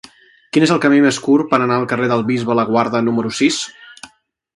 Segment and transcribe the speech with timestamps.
[0.55, 3.61] Quin és el camí més curt per anar al carrer del Bisbe Laguarda número sis?